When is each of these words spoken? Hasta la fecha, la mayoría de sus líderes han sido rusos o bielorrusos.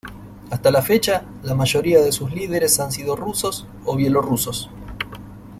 Hasta 0.49 0.71
la 0.71 0.81
fecha, 0.81 1.23
la 1.43 1.53
mayoría 1.53 2.01
de 2.01 2.11
sus 2.11 2.31
líderes 2.33 2.79
han 2.79 2.91
sido 2.91 3.15
rusos 3.15 3.67
o 3.85 3.95
bielorrusos. 3.95 4.71